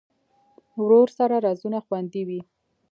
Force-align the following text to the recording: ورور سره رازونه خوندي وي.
ورور 0.83 1.07
سره 1.17 1.35
رازونه 1.45 1.79
خوندي 1.85 2.21
وي. 2.27 2.41